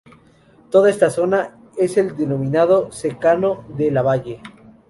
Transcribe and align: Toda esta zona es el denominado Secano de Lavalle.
Toda 0.71 0.89
esta 0.89 1.11
zona 1.11 1.59
es 1.77 1.95
el 1.95 2.17
denominado 2.17 2.91
Secano 2.91 3.65
de 3.77 3.91
Lavalle. 3.91 4.41